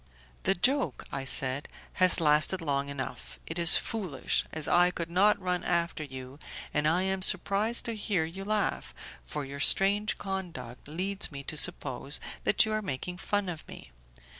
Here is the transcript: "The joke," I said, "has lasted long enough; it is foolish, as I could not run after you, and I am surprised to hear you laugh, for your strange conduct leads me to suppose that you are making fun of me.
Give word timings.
"The 0.45 0.55
joke," 0.55 1.03
I 1.11 1.25
said, 1.25 1.67
"has 2.01 2.19
lasted 2.19 2.59
long 2.59 2.89
enough; 2.89 3.39
it 3.45 3.59
is 3.59 3.77
foolish, 3.77 4.43
as 4.51 4.67
I 4.67 4.89
could 4.89 5.11
not 5.11 5.39
run 5.39 5.63
after 5.63 6.03
you, 6.03 6.39
and 6.73 6.87
I 6.87 7.03
am 7.03 7.21
surprised 7.21 7.85
to 7.85 7.95
hear 7.95 8.25
you 8.25 8.43
laugh, 8.43 8.95
for 9.27 9.45
your 9.45 9.59
strange 9.59 10.17
conduct 10.17 10.87
leads 10.87 11.31
me 11.31 11.43
to 11.43 11.55
suppose 11.55 12.19
that 12.45 12.65
you 12.65 12.71
are 12.71 12.81
making 12.81 13.17
fun 13.17 13.47
of 13.47 13.63
me. 13.67 13.91